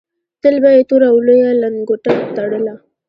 [0.41, 2.73] تل به یې توره او لویه لنګوټه تړله.